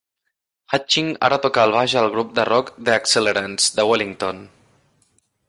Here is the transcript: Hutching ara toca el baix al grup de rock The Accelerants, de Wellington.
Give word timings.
Hutching 0.73 1.11
ara 1.27 1.37
toca 1.43 1.65
el 1.69 1.73
baix 1.75 1.95
al 2.01 2.09
grup 2.15 2.31
de 2.39 2.47
rock 2.51 2.73
The 2.89 2.95
Accelerants, 3.03 3.69
de 3.77 3.87
Wellington. 3.93 4.43